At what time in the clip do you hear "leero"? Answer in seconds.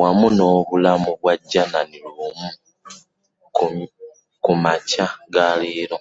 5.60-5.98